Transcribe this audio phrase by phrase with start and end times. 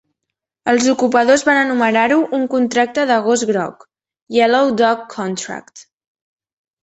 [0.71, 3.85] Els ocupadors van anomenar-ho un "contracte de gos groc"
[4.37, 5.85] (yellow-dog contract).